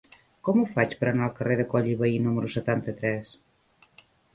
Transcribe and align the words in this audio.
Com 0.47 0.61
ho 0.61 0.63
faig 0.71 0.95
per 1.01 1.09
anar 1.11 1.27
al 1.29 1.37
carrer 1.41 1.59
de 1.61 1.67
Coll 1.75 1.93
i 1.95 1.95
Vehí 2.03 2.19
número 2.31 2.53
setanta-tres? 2.59 3.35